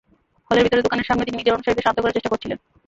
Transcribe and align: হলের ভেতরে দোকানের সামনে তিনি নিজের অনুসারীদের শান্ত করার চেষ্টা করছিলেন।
হলের 0.47 0.63
ভেতরে 0.65 0.85
দোকানের 0.85 1.07
সামনে 1.09 1.25
তিনি 1.27 1.37
নিজের 1.39 1.55
অনুসারীদের 1.55 1.85
শান্ত 1.85 1.97
করার 2.01 2.15
চেষ্টা 2.17 2.31
করছিলেন। 2.31 2.57